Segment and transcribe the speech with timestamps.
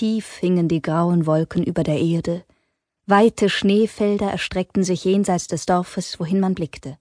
[0.00, 2.46] Tief hingen die grauen Wolken über der Erde,
[3.04, 6.98] weite Schneefelder erstreckten sich jenseits des Dorfes, wohin man blickte.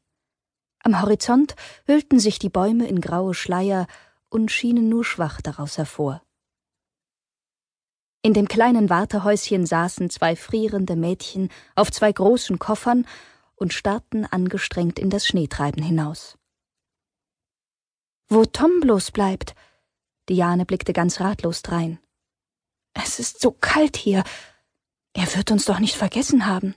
[0.84, 3.88] Am Horizont hüllten sich die Bäume in graue Schleier
[4.28, 6.22] und schienen nur schwach daraus hervor.
[8.22, 13.08] In dem kleinen Wartehäuschen saßen zwei frierende Mädchen auf zwei großen Koffern
[13.56, 16.38] und starrten angestrengt in das Schneetreiben hinaus.
[18.28, 19.56] Wo Tom bloß bleibt,
[20.28, 21.98] Diane blickte ganz ratlos drein.
[22.94, 24.24] Es ist so kalt hier.
[25.14, 26.76] Er wird uns doch nicht vergessen haben.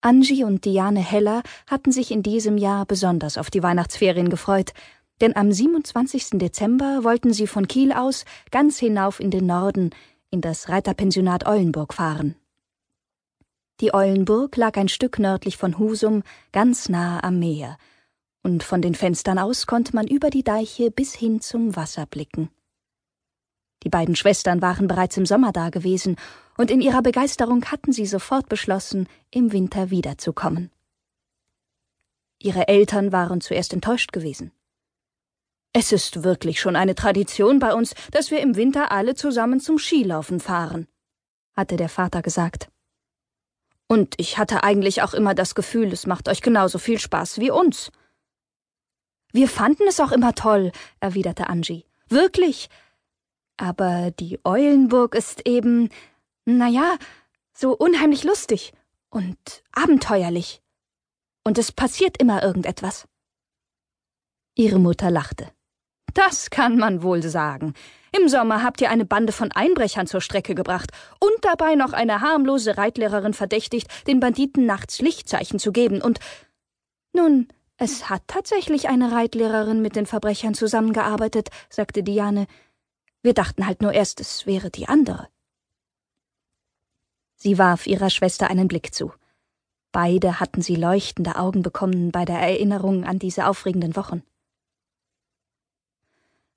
[0.00, 4.72] Angie und Diane Heller hatten sich in diesem Jahr besonders auf die Weihnachtsferien gefreut,
[5.20, 6.30] denn am 27.
[6.40, 9.90] Dezember wollten sie von Kiel aus ganz hinauf in den Norden,
[10.30, 12.34] in das Reiterpensionat Eulenburg fahren.
[13.80, 17.78] Die Eulenburg lag ein Stück nördlich von Husum, ganz nahe am Meer,
[18.42, 22.50] und von den Fenstern aus konnte man über die Deiche bis hin zum Wasser blicken.
[23.84, 26.16] Die beiden Schwestern waren bereits im Sommer da gewesen,
[26.58, 30.70] und in ihrer Begeisterung hatten sie sofort beschlossen, im Winter wiederzukommen.
[32.38, 34.52] Ihre Eltern waren zuerst enttäuscht gewesen.
[35.72, 39.78] Es ist wirklich schon eine Tradition bei uns, dass wir im Winter alle zusammen zum
[39.78, 40.86] Skilaufen fahren,
[41.54, 42.68] hatte der Vater gesagt.
[43.86, 47.50] Und ich hatte eigentlich auch immer das Gefühl, es macht euch genauso viel Spaß wie
[47.50, 47.90] uns.
[49.32, 51.86] Wir fanden es auch immer toll, erwiderte Angie.
[52.08, 52.68] Wirklich,
[53.56, 55.88] aber die Eulenburg ist eben,
[56.44, 56.96] na ja,
[57.52, 58.72] so unheimlich lustig
[59.10, 59.36] und
[59.72, 60.62] abenteuerlich.
[61.44, 63.06] Und es passiert immer irgendetwas.
[64.54, 65.48] Ihre Mutter lachte.
[66.14, 67.74] Das kann man wohl sagen.
[68.14, 72.20] Im Sommer habt ihr eine Bande von Einbrechern zur Strecke gebracht und dabei noch eine
[72.20, 76.18] harmlose Reitlehrerin verdächtigt, den Banditen nachts Lichtzeichen zu geben und
[77.14, 82.46] nun, es hat tatsächlich eine Reitlehrerin mit den Verbrechern zusammengearbeitet, sagte Diane.
[83.22, 85.28] Wir dachten halt nur erst, es wäre die andere.
[87.36, 89.12] Sie warf ihrer Schwester einen Blick zu.
[89.92, 94.22] Beide hatten sie leuchtende Augen bekommen bei der Erinnerung an diese aufregenden Wochen.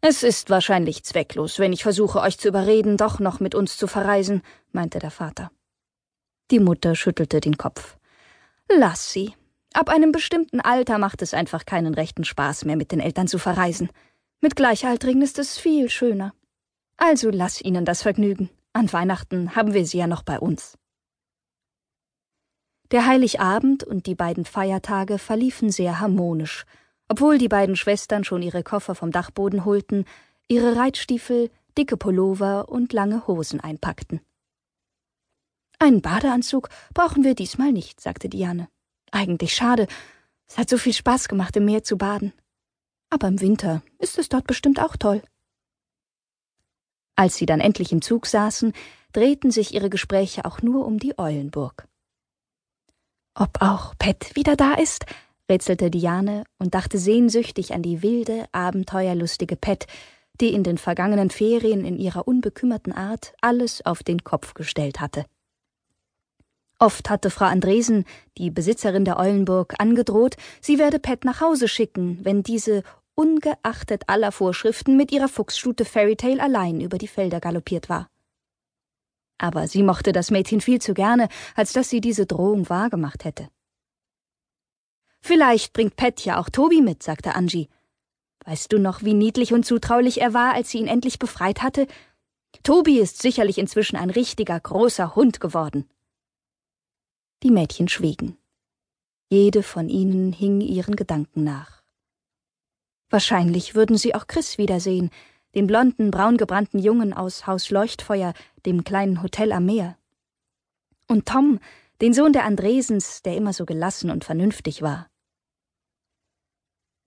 [0.02, 3.88] Es ist wahrscheinlich zwecklos, wenn ich versuche, euch zu überreden, doch noch mit uns zu
[3.88, 5.52] verreisen, meinte der Vater.
[6.52, 7.97] Die Mutter schüttelte den Kopf.
[8.70, 9.34] Lass sie.
[9.74, 13.40] Ab einem bestimmten Alter macht es einfach keinen rechten Spaß mehr, mit den Eltern zu
[13.40, 13.90] verreisen.
[14.42, 16.34] Mit Gleichaltrigen ist es viel schöner.
[16.98, 18.50] Also lass ihnen das Vergnügen.
[18.74, 20.78] An Weihnachten haben wir sie ja noch bei uns.
[22.92, 26.66] Der Heiligabend und die beiden Feiertage verliefen sehr harmonisch,
[27.08, 30.06] obwohl die beiden Schwestern schon ihre Koffer vom Dachboden holten,
[30.48, 34.22] ihre Reitstiefel, dicke Pullover und lange Hosen einpackten.
[35.80, 38.70] Einen Badeanzug brauchen wir diesmal nicht, sagte Diane.
[39.12, 39.88] Eigentlich schade.
[40.48, 42.34] Es hat so viel Spaß gemacht, im Meer zu baden.
[43.10, 45.22] Aber im Winter ist es dort bestimmt auch toll.
[47.16, 48.74] Als sie dann endlich im Zug saßen,
[49.14, 51.88] drehten sich ihre Gespräche auch nur um die Eulenburg.
[53.34, 55.06] Ob auch Pet wieder da ist?
[55.50, 59.86] rätselte Diane und dachte sehnsüchtig an die wilde, abenteuerlustige Pet,
[60.42, 65.26] die in den vergangenen Ferien in ihrer unbekümmerten Art alles auf den Kopf gestellt hatte.
[66.78, 68.03] Oft hatte Frau Andresen,
[68.38, 72.84] die Besitzerin der Eulenburg, angedroht, sie werde Pet nach Hause schicken, wenn diese
[73.16, 78.09] ungeachtet aller Vorschriften mit ihrer Fuchsstute Fairytale allein über die Felder galoppiert war.
[79.38, 83.50] Aber sie mochte das Mädchen viel zu gerne, als dass sie diese Drohung wahrgemacht hätte.
[85.22, 87.68] Vielleicht bringt Pet ja auch Tobi mit, sagte Angie.
[88.46, 91.88] Weißt du noch, wie niedlich und zutraulich er war, als sie ihn endlich befreit hatte?
[92.64, 95.90] Tobi ist sicherlich inzwischen ein richtiger großer Hund geworden.
[97.44, 98.38] Die Mädchen schwiegen.
[99.30, 101.84] Jede von ihnen hing ihren Gedanken nach.
[103.16, 105.09] Wahrscheinlich würden sie auch Chris wiedersehen,
[105.56, 108.34] den blonden, braungebrannten Jungen aus Haus Leuchtfeuer,
[108.66, 109.98] dem kleinen Hotel am Meer.
[111.08, 111.62] Und Tom,
[112.02, 115.09] den Sohn der Andresens, der immer so gelassen und vernünftig war.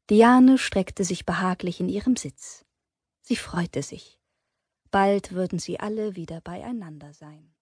[0.08, 2.64] Diane streckte sich behaglich in ihrem Sitz.
[3.20, 4.19] Sie freute sich.
[4.90, 7.55] Bald würden sie alle wieder beieinander sein.